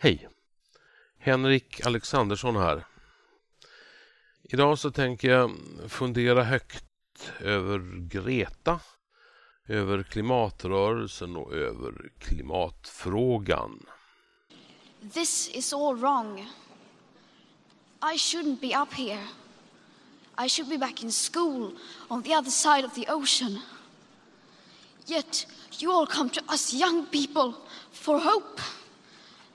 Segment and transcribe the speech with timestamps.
[0.00, 0.28] Hej!
[1.18, 2.86] Henrik Alexandersson här.
[4.42, 5.50] Idag så tänker jag
[5.88, 6.84] fundera högt
[7.40, 7.78] över
[8.08, 8.80] Greta,
[9.66, 13.86] över klimatrörelsen och över klimatfrågan.
[15.12, 16.38] This is all wrong.
[18.02, 19.26] I shouldn't be up here.
[20.44, 21.72] I should be back in school
[22.08, 23.60] on the other side of the ocean.
[25.06, 25.46] Yet
[25.78, 27.52] you all come to us young people
[27.92, 28.60] for hope.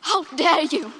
[0.00, 0.90] How dare you!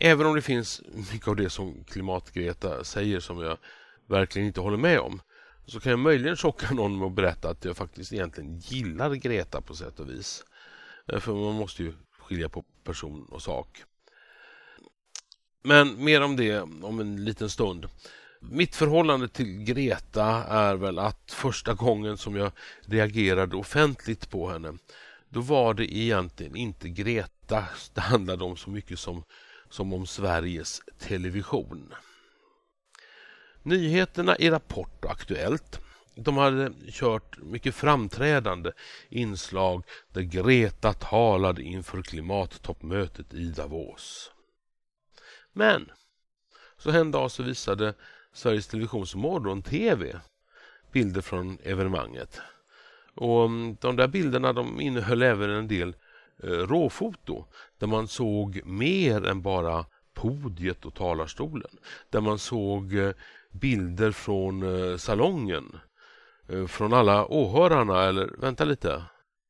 [0.00, 3.58] Även om det finns mycket av det som Klimatgreta säger som jag
[4.06, 5.20] verkligen inte håller med om
[5.66, 9.60] så kan jag möjligen chocka någon med att berätta att jag faktiskt egentligen gillar Greta
[9.60, 10.44] på sätt och vis.
[11.12, 13.82] Eh, för man måste ju skilja på person och sak.
[15.62, 17.88] Men mer om det om en liten stund.
[18.50, 24.72] Mitt förhållande till Greta är väl att första gången som jag reagerade offentligt på henne
[25.28, 29.24] då var det egentligen inte Greta det handlade om så mycket som,
[29.70, 31.94] som om Sveriges Television.
[33.62, 35.80] Nyheterna i Rapport och Aktuellt
[36.14, 38.72] de hade kört mycket framträdande
[39.08, 44.32] inslag där Greta talade inför klimattoppmötet i Davos.
[45.52, 45.90] Men
[46.76, 47.94] så en dag så visade
[48.36, 50.20] Sveriges Televisions morgon-tv
[50.92, 52.40] bilder från evenemanget.
[53.14, 55.96] Och mm, de där bilderna de innehöll även en del
[56.42, 57.44] eh, råfoto
[57.78, 61.70] där man såg mer än bara podiet och talarstolen.
[62.10, 63.12] Där man såg eh,
[63.52, 65.78] bilder från eh, salongen
[66.48, 69.02] Eh, från alla åhörarna, eller vänta lite,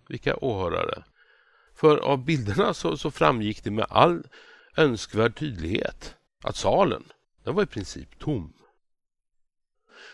[0.09, 1.03] vilka åhörare?
[1.75, 4.23] För av bilderna så, så framgick det med all
[4.77, 7.05] önskvärd tydlighet att salen,
[7.45, 8.53] den var i princip tom.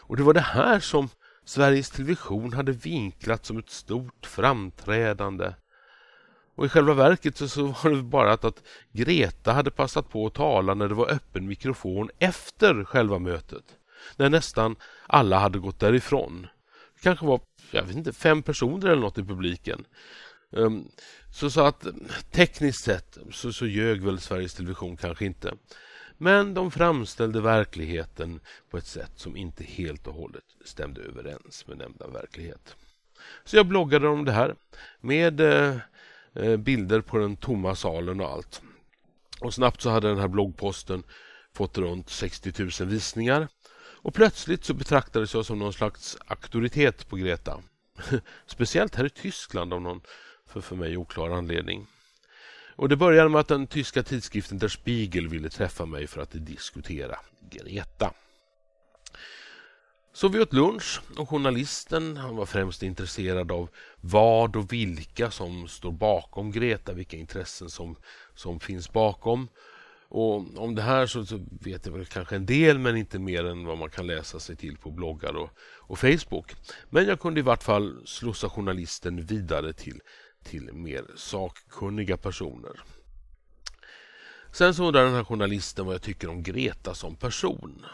[0.01, 1.09] Och det var det här som
[1.45, 5.55] Sveriges Television hade vinklat som ett stort framträdande.
[6.55, 10.27] Och i själva verket så, så var det bara att, att Greta hade passat på
[10.27, 13.65] att tala när det var öppen mikrofon efter själva mötet.
[14.17, 14.77] När nästan
[15.07, 16.47] alla hade gått därifrån
[16.95, 17.41] Det kanske var
[17.73, 19.85] jag vet inte, fem personer eller något i publiken.
[20.51, 20.89] Um,
[21.31, 21.87] så, så att
[22.31, 25.55] tekniskt sett så, så ljög väl Sveriges Television kanske inte.
[26.23, 28.41] Men de framställde verkligheten
[28.71, 32.77] på ett sätt som inte helt och hållet stämde överens med nämnda verklighet.
[33.45, 34.55] Så jag bloggade om det här
[35.01, 35.77] med eh,
[36.33, 38.63] eh, bilder på den tomma salen och allt.
[39.41, 41.03] Och snabbt så hade den här bloggposten
[41.53, 43.49] fått runt 60 000 visningar.
[43.79, 47.63] Och plötsligt så betraktades jag som någon slags auktoritet på Greta.
[48.47, 50.01] Speciellt här i Tyskland av någon
[50.47, 51.87] för, för mig oklar anledning.
[52.83, 56.31] Och Det började med att den tyska tidskriften Der Spiegel ville träffa mig för att
[56.33, 57.17] diskutera
[57.51, 58.13] Greta.
[60.13, 63.69] Så vi åt lunch och journalisten han var främst intresserad av
[64.01, 67.97] vad och vilka som står bakom Greta, vilka intressen som,
[68.35, 69.49] som finns bakom.
[70.09, 73.45] Och om det här så, så, vet jag väl kanske en del men inte mer
[73.45, 76.55] än vad man kan läsa sig till på bloggar och, och Facebook.
[76.91, 80.01] Men jag kunde i vart fall slussa journalisten vidare till,
[80.45, 82.83] till mer sakkunniga personer.
[84.53, 87.87] Sen så undrar den här journalisten vad jag tycker om Greta som person.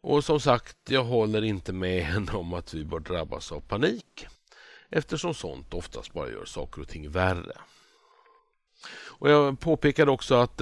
[0.00, 4.26] Och som sagt, jag håller inte med henne om att vi bör drabbas av panik
[4.90, 7.56] eftersom sånt oftast bara gör saker och ting värre.
[8.90, 10.60] Och Jag påpekade också att,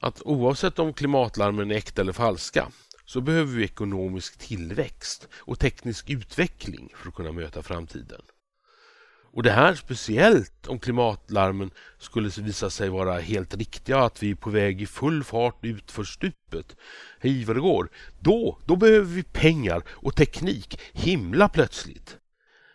[0.00, 2.68] att oavsett om klimatlarmen är äkta eller falska
[3.04, 8.22] så behöver vi ekonomisk tillväxt och teknisk utveckling för att kunna möta framtiden.
[9.36, 14.34] Och det här speciellt om klimatlarmen skulle visa sig vara helt riktiga, att vi är
[14.34, 16.76] på väg i full fart ut för stupet.
[17.20, 17.90] Hej vad det går.
[18.20, 22.16] Då, då behöver vi pengar och teknik himla plötsligt.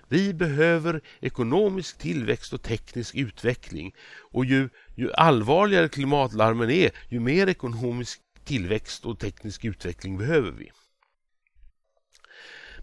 [0.07, 3.95] Vi behöver ekonomisk tillväxt och teknisk utveckling.
[4.31, 10.71] Och ju, ju allvarligare klimatlarmen är, ju mer ekonomisk tillväxt och teknisk utveckling behöver vi.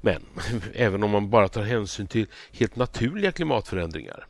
[0.00, 0.22] Men
[0.74, 4.26] även om man bara tar hänsyn till helt naturliga klimatförändringar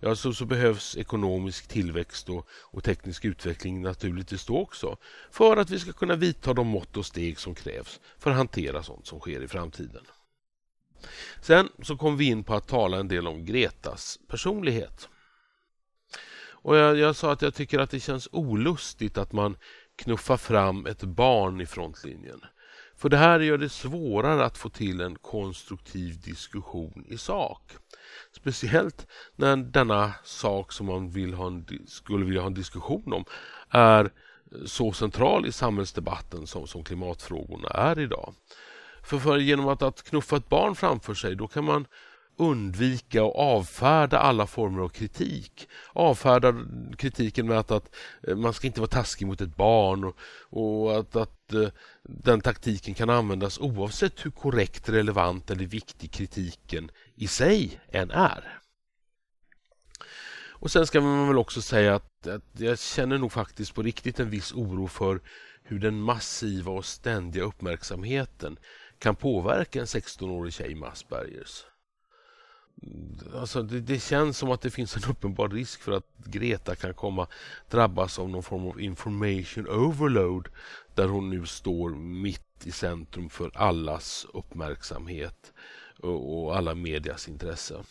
[0.00, 4.96] ja, så, så behövs ekonomisk tillväxt och, och, teknisk utveckling naturligtvis då också
[5.30, 8.82] för att vi ska kunna vidta de mått och steg som krävs för att hantera
[8.82, 10.04] sånt som sker i framtiden.
[11.40, 15.08] Sen så kom vi in på att tala en del om Gretas personlighet.
[16.62, 19.56] Och jag, jag sa att jag tycker att det känns olustigt att man
[19.96, 22.40] knuffar fram ett barn i frontlinjen.
[23.00, 27.72] För det här gör det svårare att få till en konstruktiv diskussion i sak.
[28.32, 29.06] Speciellt
[29.36, 33.24] när denna sak som man vill ha en, skulle vilja ha en diskussion om
[33.70, 34.10] är
[34.66, 38.34] så central i samhällsdebatten som, som klimatfrågorna är idag.
[39.02, 41.86] För, för genom att, att knuffa ett barn framför sig då kan man
[42.40, 45.68] undvika och avfärda alla former av kritik.
[45.92, 46.54] Avfärda
[46.98, 47.94] kritiken med att, att
[48.26, 50.16] eh, man ska inte vara taskig mot ett barn och,
[50.50, 51.68] och att, att eh,
[52.02, 58.60] den taktiken kan användas oavsett hur korrekt, relevant eller viktig kritiken i sig än är.
[60.60, 64.20] Och Sen ska man väl också säga att, att jag känner nog faktiskt på riktigt
[64.20, 65.20] en viss oro för
[65.62, 68.58] hur den massiva och ständiga uppmärksamheten
[68.98, 71.64] kan påverka en 16-årig tjej med Aspergers.
[73.34, 76.94] Alltså det, det, känns som att det finns en uppenbar risk för att Greta kan
[76.94, 77.26] komma
[77.70, 80.48] drabbas av någon form av information overload
[80.94, 85.52] där hon nu står mitt i centrum för allas uppmärksamhet
[85.98, 87.82] och, och alla medias intresse.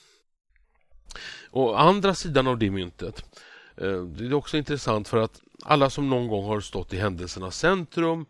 [1.49, 3.39] Och andra sidan av det myntet
[3.77, 7.57] eh, det är också intressant för att alla som någon gång har stått i händelsernas
[7.57, 8.25] centrum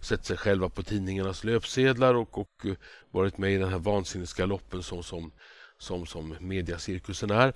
[0.00, 2.74] sett sig själva på tidningarnas löpsedlar och, och eh,
[3.10, 5.32] varit med i den här vansinnesgaloppen som, som
[5.82, 7.52] som, som mediacirkusen är.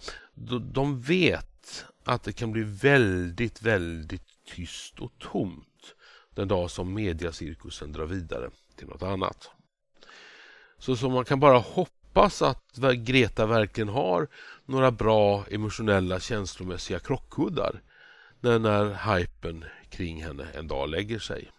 [0.72, 4.22] De vet att det kan bli väldigt, väldigt
[4.54, 5.94] tyst och tomt
[6.34, 9.50] den dag som mediacirkusen drar vidare till något annat.
[10.78, 14.28] Så, så man kan bara hoppas att Greta verkligen har
[14.64, 17.80] några bra emotionella känslomässiga krockkuddar
[18.40, 21.50] när, när hypen kring henne en dag lägger sig.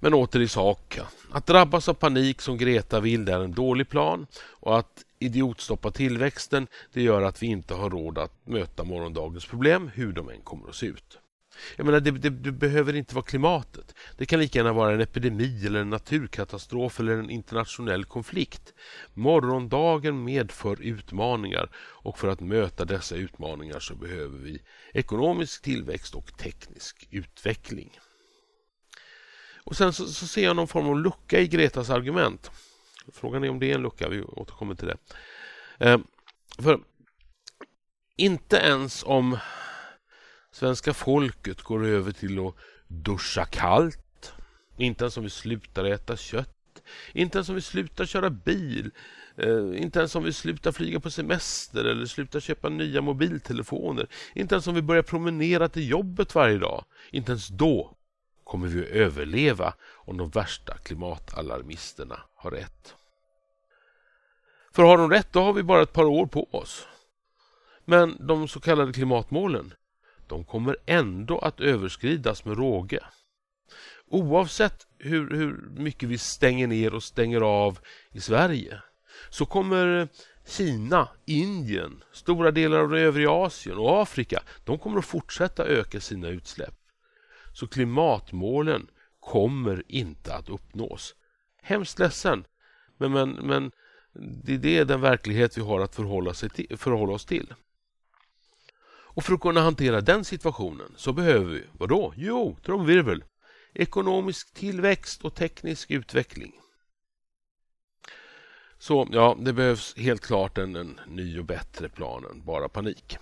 [0.00, 0.98] Men åter i sak.
[1.30, 6.66] Att drabbas av panik som Greta vill är en dålig plan och att idiotstoppa tillväxten
[6.92, 10.68] det gör att vi inte har råd att möta morgondagens problem hur de än kommer
[10.68, 11.18] att se ut.
[11.76, 13.94] Jag menar, det, det, det, behöver inte vara klimatet.
[14.16, 18.74] Det kan lika gärna vara en epidemi eller en naturkatastrof eller en internationell konflikt.
[19.14, 24.62] Morgondagen medför utmaningar och för att möta dessa utmaningar så behöver vi
[24.92, 27.98] ekonomisk tillväxt och teknisk utveckling.
[29.64, 32.50] Och Sen så, så ser jag någon form av lucka i Gretas argument.
[33.12, 34.96] Frågan är om det är en lucka, vi återkommer till det.
[35.78, 35.98] Eh,
[36.58, 36.80] för
[38.16, 39.38] inte ens om
[40.50, 42.54] svenska folket går över till att
[42.86, 44.32] duscha kallt,
[44.76, 46.82] inte ens om vi slutar äta kött,
[47.12, 48.90] inte ens om vi slutar köra bil,
[49.36, 54.54] eh, inte ens om vi slutar flyga på semester eller slutar köpa nya mobiltelefoner, inte
[54.54, 57.94] ens om vi börjar promenera till jobbet varje dag, inte ens då
[58.44, 62.94] kommer vi att överleva om de värsta klimatalarmisterna har rätt.
[64.78, 66.86] För har de rätt, då har vi bara ett par år på oss.
[67.84, 69.74] Men de så kallade klimatmålen,
[70.26, 73.00] de kommer ändå att överskridas med råge.
[74.06, 77.78] Oavsett hur, hur mycket vi stänger ner och stänger av
[78.12, 78.82] i Sverige
[79.30, 80.08] så kommer
[80.46, 86.28] Kina, Indien, stora delar av övriga Asien och Afrika de kommer att fortsätta öka sina
[86.28, 86.74] utsläpp.
[87.52, 88.86] Så klimatmålen
[89.20, 91.14] kommer inte att uppnås.
[91.62, 92.44] Hemskt ledsen,
[92.98, 93.70] men, men, men
[94.44, 97.54] det är den verklighet vi har att förhålla, till, förhålla oss till.
[99.18, 102.12] Och för att kunna hantera den situationen så behöver vi, Vadå?
[102.16, 103.24] Jo, trumvirvel,
[103.74, 106.52] ekonomisk tillväxt och teknisk utveckling.
[108.78, 113.18] Så ja, det behövs helt klart en, en ny och bättre plan än bara panik.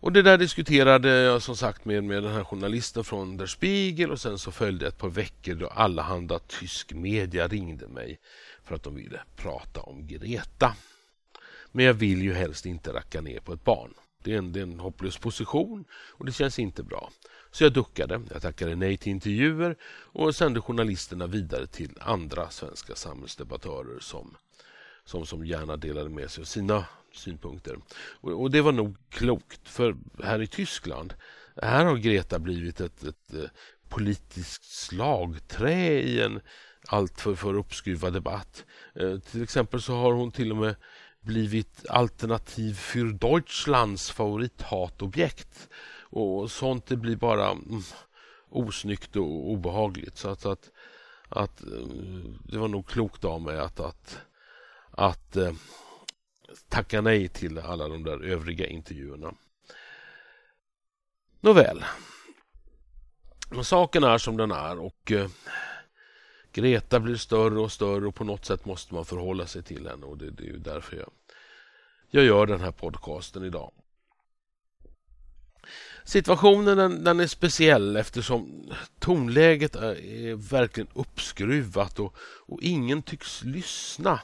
[0.00, 4.10] Och det där diskuterade jag som sagt med, med den här journalisten från Der Spiegel
[4.10, 8.20] och sen så följde ett par veckor då allehanda tysk media ringde mig
[8.62, 10.76] för att de ville prata om Greta.
[11.72, 13.94] Men jag vill ju helst inte racka ner på ett barn.
[14.22, 17.10] Det är en, det är en hopplös position och det känns inte bra.
[17.50, 22.94] Så jag duckade, jag tackade nej till intervjuer och sände journalisterna vidare till andra svenska
[22.94, 24.36] samhällsdebattörer som,
[25.04, 26.84] som, som gärna delade med sig av sina
[27.18, 27.78] synpunkter.
[28.20, 31.14] Och, och, det var nog klokt, för här i Tyskland
[31.62, 33.50] här har Greta blivit ett, ett, ett
[33.88, 36.40] politiskt slagträ i en
[36.88, 38.64] alltför för uppskruvad debatt.
[38.94, 40.76] Eh, till exempel så har hon till och med
[41.20, 45.68] blivit alternativ för Deutschlands favorithatobjekt.
[46.10, 47.82] Och sånt det blir bara mm,
[48.50, 50.16] osnyggt och obehagligt.
[50.16, 50.70] Så att, att,
[51.28, 51.88] att, eh,
[52.44, 54.20] det var nog klokt av mig att, att,
[54.90, 55.52] att eh,
[56.68, 59.34] tacka nej till alla de där övriga intervjuerna.
[61.40, 61.84] Nåväl.
[63.62, 65.30] Saken är som den är och eh,
[66.52, 70.06] Greta blir större och större och på något sätt måste man förhålla sig till henne
[70.06, 71.10] och det, det är ju därför jag,
[72.10, 73.72] jag gör den här podcasten idag.
[76.04, 83.44] Situationen den, den, är speciell eftersom tonläget är, är verkligen uppskruvat och, och, ingen tycks
[83.44, 84.20] lyssna,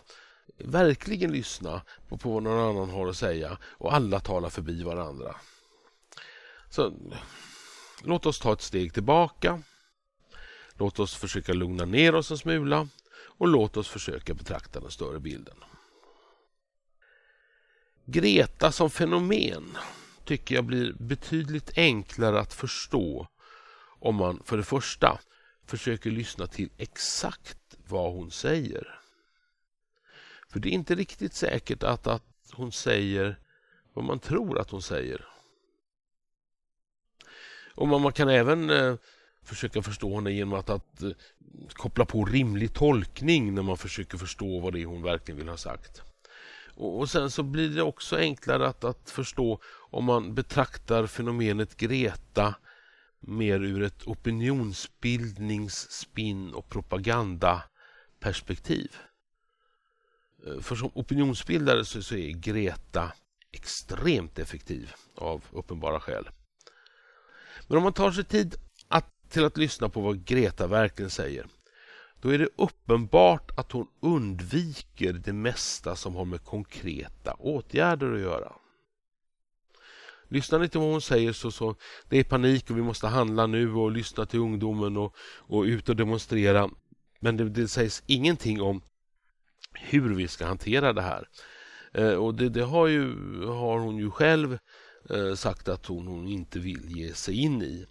[0.58, 5.37] verkligen lyssna på, på vad någon annan har att säga och alla talar förbi varandra.
[6.70, 6.92] Så
[8.02, 9.62] låt oss ta ett steg tillbaka.
[10.78, 15.20] Låt oss försöka lugna ner oss en smula och låt oss försöka betrakta den större
[15.20, 15.56] bilden.
[18.04, 19.78] Greta som fenomen
[20.25, 23.28] tycker jag blir betydligt enklare att förstå
[24.00, 25.18] om man för det första
[25.66, 29.03] försöker lyssna till exakt vad hon säger.
[30.54, 33.38] För det är inte riktigt säkert att, att hon säger
[33.92, 35.25] vad man tror att hon säger.
[37.75, 38.94] Och man, man kan även eh,
[39.42, 41.11] försöka förstå henne genom att, att eh,
[41.68, 45.56] koppla på rimlig tolkning när man försöker förstå vad det är hon verkligen vill ha
[45.56, 46.02] sagt.
[46.75, 51.76] Och, och sen så blir det också enklare att, att förstå om man betraktar fenomenet
[51.76, 52.54] Greta
[53.20, 58.96] mer ur ett opinionsbildnings-, spinn och propagandaperspektiv.
[60.46, 63.12] Eh, för som opinionsbildare så, så är Greta
[63.52, 66.28] extremt effektiv av uppenbara skäl.
[67.66, 68.56] Men om man tar sig tid
[68.88, 71.46] att, till att lyssna på vad Greta verkligen säger
[72.24, 78.20] då är det uppenbart att hon undviker det mesta som har med konkreta åtgärder att
[78.20, 78.52] göra.
[80.28, 81.76] Lyssnar ni till vad hon säger så, så
[82.08, 85.88] det är panik och vi måste handla nu och lyssna till ungdomen och, och ut
[85.88, 86.70] och demonstrera.
[87.20, 88.82] Men det, det sägs ingenting om
[89.75, 91.28] hur vi ska hantera det här.
[91.93, 93.16] Eh, och det, det, har, ju,
[93.47, 94.59] har hon ju själv
[95.11, 97.87] eh, sagt att hon, hon inte vill ge sig in i.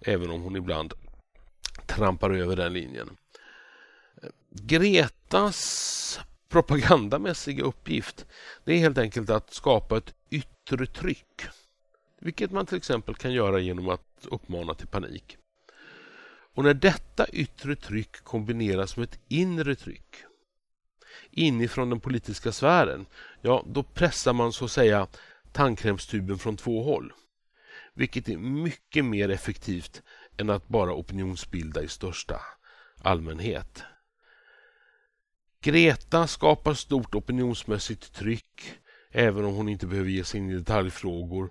[0.00, 0.92] Även om hon ibland
[1.86, 3.16] trampar över den linjen.
[4.22, 8.26] Eh, Gretas propagandamässiga uppgift
[8.64, 11.42] det är helt enkelt att skapa ett yttre tryck.
[12.20, 15.36] Vilket man till exempel kan göra genom att uppmana till panik.
[16.54, 20.24] Och när detta yttre tryck kombineras med ett inre tryck
[21.30, 23.06] inifrån den politiska sfären,
[23.42, 25.06] ja då pressar man så att säga
[25.52, 27.12] tandkrämstuben från två håll.
[27.94, 30.02] Vilket är mycket mer effektivt
[30.36, 32.40] än att bara opinionsbilda i största
[33.02, 33.82] allmänhet.
[35.62, 38.72] Greta skapar stort opinionsmässigt tryck
[39.10, 41.50] även om hon inte behöver ge sig in i detaljfrågor.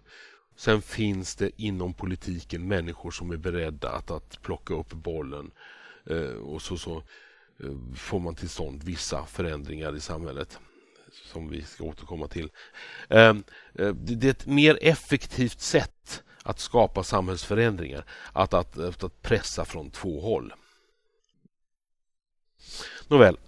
[0.55, 5.51] Sen finns det inom politiken människor som är beredda att, att plocka upp bollen
[6.05, 7.03] eh, och så, så
[7.63, 10.59] Eh, får man till stånd vissa förändringar i samhället
[11.11, 12.51] som vi ska återkomma till.
[13.09, 13.35] Eh,
[13.73, 19.91] eh, det är ett mer effektivt sätt att skapa samhällsförändringar, att, att, att pressa från
[19.91, 20.53] två håll.
[23.07, 23.37] Nåväl.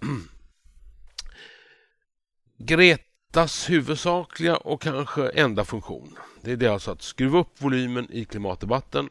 [2.58, 8.24] Gretas huvudsakliga och kanske enda funktion det är det alltså att skruva upp volymen i
[8.24, 9.08] klimatdebatten.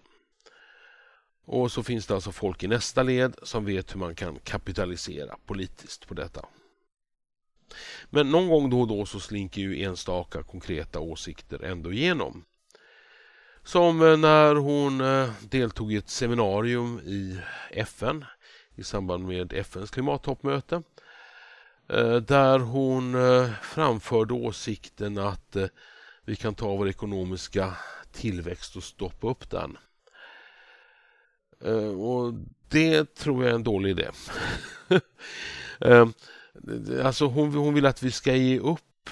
[1.46, 5.36] Och så finns det alltså folk i nästa led som vet hur man kan kapitalisera
[5.46, 6.46] politiskt på detta.
[8.10, 12.46] Men någon gång då och då så slinker ju enstaka konkreta åsikter ändå igenom.
[13.64, 17.40] Som eh, när hon eh, deltog i ett seminarium i
[17.72, 18.26] FN
[18.76, 20.84] i samband med FNs klimattoppmöte.
[21.90, 23.16] Eh, där hon
[23.62, 25.58] framförde åsikten att
[26.26, 27.78] vi kan ta vår ekonomiska
[28.12, 29.78] tillväxt och stoppa upp den.
[31.66, 32.34] Eh, och
[32.70, 34.10] Det tror jag är en dålig idé.
[35.84, 36.08] Eh,
[37.04, 39.10] alltså hon, hon vill att vi ska ge upp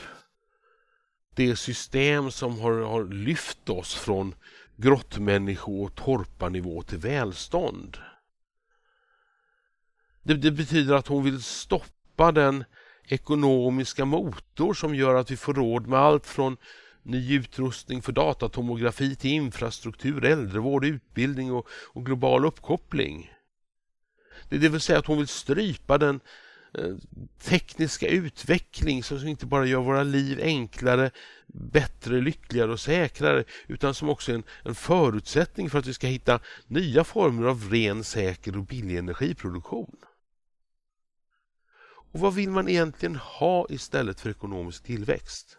[1.36, 4.36] det system som har, har lyft oss från
[4.76, 7.98] grottmännisko och torparnivå till välstånd.
[10.24, 12.64] Det, det betyder att hon vill stoppa den
[13.04, 16.58] ekonomiska motor som gör att vi får råd med allt från
[17.04, 23.34] ny utrustning för datatomografi till infrastruktur, äldrevård, utbildning och, och global uppkoppling.
[24.50, 26.20] Det, det vill säga att hon vill strypa den
[26.74, 26.96] eh,
[27.42, 31.12] tekniska utveckling som inte bara gör våra liv enklare,
[31.48, 36.08] bättre, lyckligare och säkrare utan som också är en, en förutsättning för att vi ska
[36.08, 39.96] hitta nya former av ren, säker och billig energiproduktion.
[42.12, 45.59] Och vad vill man egentligen ha istället för ekonomisk tillväxt?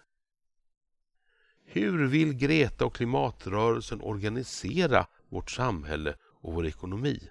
[1.73, 7.31] Hur vill Greta och klimatrörelsen organisera vårt samhälle och vår ekonomi?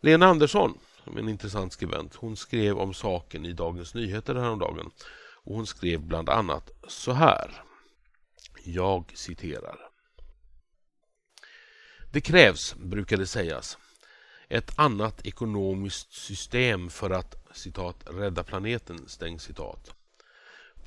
[0.00, 4.90] Lena Andersson, som är en intressant skribent, hon skrev om saken i Dagens Nyheter häromdagen.
[5.44, 7.62] och hon skrev bland annat så här.
[8.64, 9.78] Jag citerar.
[12.12, 13.78] Det krävs, brukar det sägas,
[14.48, 19.08] ett annat ekonomiskt system för att citat, ”rädda planeten”.
[19.08, 19.97] Stäng citat.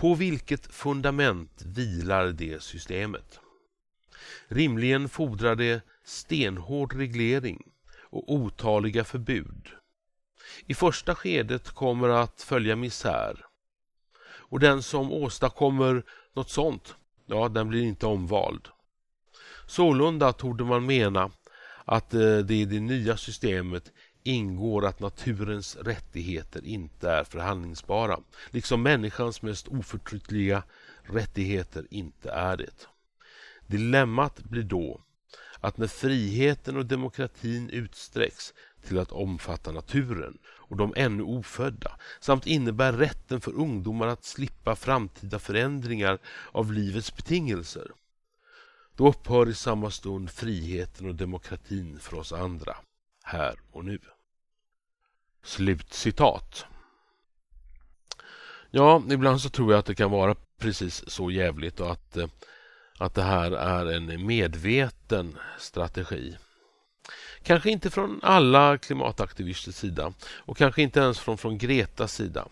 [0.02, 3.40] På vilket fundament vilar det systemet?
[4.48, 7.64] Rimligen fordrar det stenhård reglering
[8.10, 9.70] och otaliga förbud.
[10.66, 13.46] I första skedet kommer att följa misär
[14.24, 16.04] och den som åstadkommer
[16.34, 18.68] något sånt, ja, den blir inte omvald.
[19.68, 21.32] Sålunda torde man mena
[21.86, 23.92] att eh, det i det nya systemet
[24.24, 30.64] ingår att naturens rättigheter inte är förhandlingsbara, liksom människans mest oförtryckliga
[31.04, 32.88] rättigheter inte är det.
[33.68, 35.02] Dilemmat blir då
[35.60, 38.54] att när friheten och demokratin utsträcks
[38.88, 44.76] till att omfatta naturen och de ännu ofödda samt innebär rätten för ungdomar att slippa
[44.76, 46.20] framtida förändringar
[46.52, 47.92] av livets betingelser.
[48.96, 52.76] Då upphör i samma stund friheten och demokratin för oss andra,
[53.32, 54.00] här och nu.
[55.44, 56.66] Slutcitat.
[58.72, 62.28] Ja, ibland så tror jag att det kan vara precis så jävligt och att, eh,
[62.98, 66.38] att det här är en medveten strategi.
[67.44, 72.48] Kanske inte från alla klimataktivisters sida och kanske inte ens från, från Gretas sida.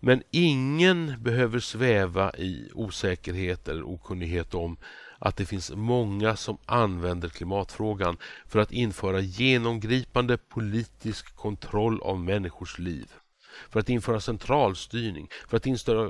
[0.00, 4.76] Men ingen behöver sväva i osäkerhet eller okunnighet om
[5.20, 12.78] att det finns många som använder klimatfrågan för att införa genomgripande politisk kontroll av människors
[12.78, 13.12] liv.
[13.70, 15.66] För att införa centralstyrning, för att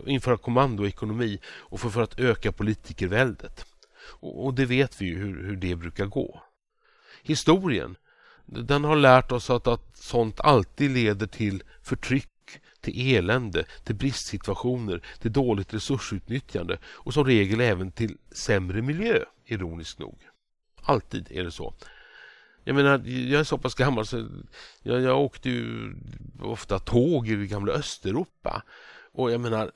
[0.07, 3.67] införa kommandoekonomi och för, för att öka politikerväldet.
[4.21, 6.43] Och, och det vet vi ju hur, hur det brukar gå.
[7.23, 7.97] Historien
[8.47, 12.30] den har lärt oss att, att sånt alltid leder till förtryck
[12.81, 19.99] till elände, till bristsituationer, till dåligt resursutnyttjande och som regel även till sämre miljö, ironiskt
[19.99, 20.19] nog.
[20.83, 21.75] Alltid är det så.
[22.65, 24.28] Jag menar, jag är så pass gammal så
[24.83, 25.95] jag, jag åkte ju
[26.41, 28.63] ofta tåg i det gamla Östeuropa.
[29.13, 29.71] Och jag menar,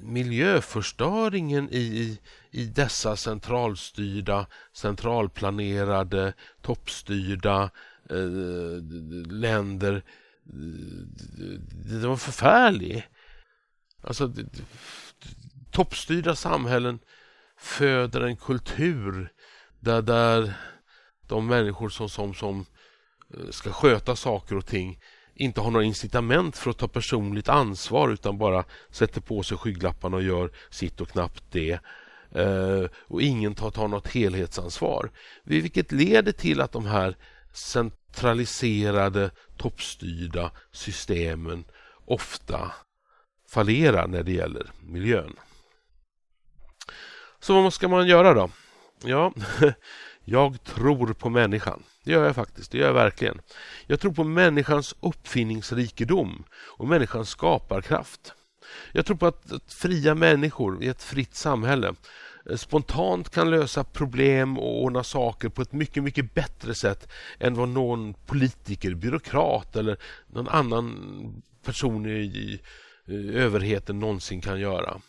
[0.00, 6.32] miljöförstöringen i, i, i dessa centralstyrda, centralplanerade,
[6.62, 7.70] toppstyrda
[8.10, 8.82] eh,
[9.30, 10.02] länder
[10.42, 13.08] det var förfärlig.
[14.00, 14.32] Alltså,
[15.70, 16.98] toppstyrda samhällen
[17.58, 19.32] föder en kultur
[19.80, 20.54] där, där
[21.26, 22.66] de människor som, som, som
[23.34, 24.98] eh, ska sköta saker och ting
[25.34, 30.16] inte har några incitament för att ta personligt ansvar utan bara sätter på sig skygglapparna
[30.16, 31.80] och gör sitt och knappt det.
[32.34, 35.10] Eh, och ingen tar, tar något helhetsansvar.
[35.44, 37.16] Vilket leder till att de här
[37.52, 41.64] centraliserade, toppstyrda systemen
[42.06, 42.72] ofta
[43.48, 45.36] fallerar när det gäller miljön.
[47.40, 48.50] Så vad ska man göra då?
[49.04, 49.32] Ja,
[50.24, 51.82] jag tror på människan.
[52.04, 53.40] Det gör jag faktiskt, det gör jag verkligen.
[53.86, 58.34] Jag tror på människans uppfinningsrikedom och människans skaparkraft.
[58.92, 61.94] Jag tror på att, att fria människor i ett fritt samhälle
[62.50, 67.54] Eh, spontant kan lösa problem och ordna saker på ett mycket, mycket bättre sätt än
[67.54, 72.60] vad någon politiker, byråkrat eller någon annan person i, i
[73.08, 75.00] eh, överheten någonsin kan göra.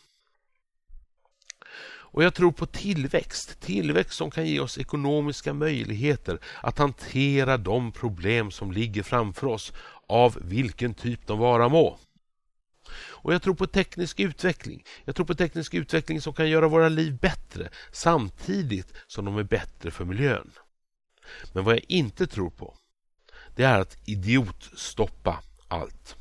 [2.13, 7.91] Och jag tror på tillväxt, tillväxt som kan ge oss ekonomiska möjligheter att hantera de
[7.91, 9.74] problem som ligger framför oss
[10.08, 12.00] av vilken typ de vara må.
[13.23, 14.83] Och jag tror på teknisk utveckling.
[15.05, 19.43] Jag tror på teknisk utveckling som kan göra våra liv bättre samtidigt som de är
[19.43, 20.51] bättre för miljön.
[21.53, 22.77] Men vad jag inte tror på
[23.55, 26.15] det är att idiotstoppa allt.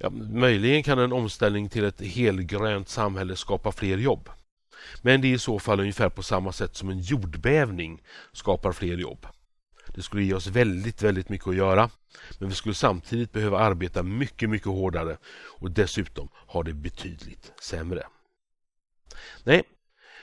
[0.00, 4.28] Ja, möjligen kan en omställning till ett helgrönt samhälle skapa fler jobb.
[5.02, 8.96] Men det är i så fall ungefär på samma sätt som en jordbävning skapar fler
[8.96, 9.26] jobb.
[9.94, 11.90] Det skulle ge oss väldigt, väldigt mycket att göra.
[12.38, 15.16] Men vi skulle samtidigt behöva arbeta mycket, mycket hårdare
[15.60, 18.06] och dessutom ha det betydligt sämre.
[19.44, 19.62] Nej,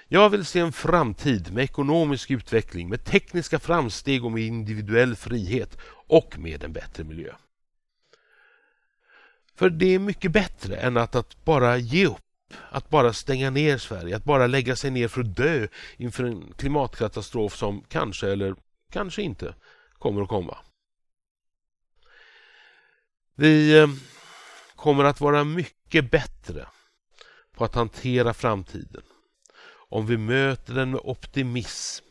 [0.08, 5.78] jag vill se en framtid med ekonomisk utveckling, med tekniska framsteg och med individuell frihet
[6.08, 7.34] och med en bättre miljö.
[9.56, 12.20] För det är mycket bättre än att, att bara ge upp
[12.70, 16.54] att bara stänga ner Sverige, att bara lägga sig ner för att dö inför en
[16.58, 18.56] klimatkatastrof som kanske eller
[18.92, 19.56] kanske inte
[20.00, 20.58] kommer att komma.
[23.36, 23.88] Vi eh,
[24.76, 26.68] kommer att vara mycket bättre
[27.52, 29.04] på att hantera framtiden
[29.90, 32.06] om vi möter den med optimism,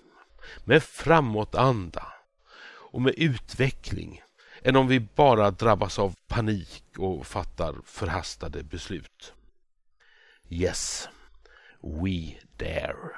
[0.64, 2.06] med framåtanda
[2.66, 4.22] och med utveckling
[4.62, 9.32] än om vi bara drabbas av panik och fattar förhastade beslut.
[10.50, 11.08] Yes,
[11.82, 13.10] we dare.